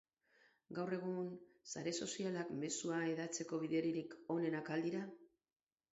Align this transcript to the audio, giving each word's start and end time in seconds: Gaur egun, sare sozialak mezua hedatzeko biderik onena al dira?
Gaur 0.77 0.93
egun, 0.95 1.27
sare 1.75 1.93
sozialak 2.05 2.51
mezua 2.63 2.99
hedatzeko 3.11 3.61
biderik 3.67 4.17
onena 4.37 4.67
al 4.77 4.87
dira? 4.87 5.05